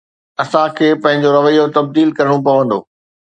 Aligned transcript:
اسان 0.43 0.67
کي 0.77 0.87
پنهنجو 1.01 1.29
رويو 1.35 1.65
تبديل 1.75 2.09
ڪرڻو 2.17 2.37
پوندو 2.45 2.79